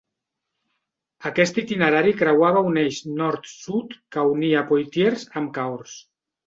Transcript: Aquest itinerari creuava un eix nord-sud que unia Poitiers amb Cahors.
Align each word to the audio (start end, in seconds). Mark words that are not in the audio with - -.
Aquest 1.31 1.59
itinerari 1.63 2.15
creuava 2.23 2.65
un 2.71 2.81
eix 2.85 2.99
nord-sud 3.21 3.97
que 4.17 4.29
unia 4.35 4.69
Poitiers 4.75 5.33
amb 5.43 5.59
Cahors. 5.61 6.01